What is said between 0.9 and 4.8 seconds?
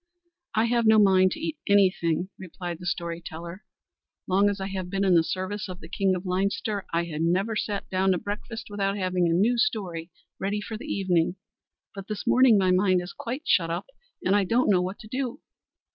mind to eat anything," replied the story teller; "long as I